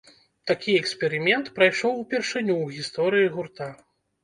Такі 0.51 0.71
эксперымент 0.77 1.51
прайшоў 1.59 2.01
упершыню 2.05 2.57
ў 2.65 2.81
гісторыі 2.81 3.31
гурта. 3.39 3.71